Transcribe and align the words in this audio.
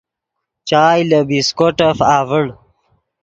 چائے 0.69 1.03
لے 1.09 1.19
بسکوٹف 1.27 1.97
آڤڑ 2.15 2.45